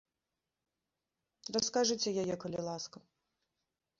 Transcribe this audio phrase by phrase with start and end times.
[1.57, 2.97] Раскажыце яе, калі ласка.